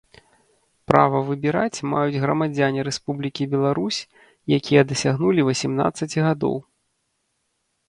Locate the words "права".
0.91-1.19